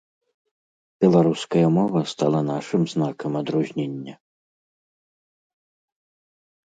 [1.03, 4.17] Беларуская мова стала нашым знакам адрознення.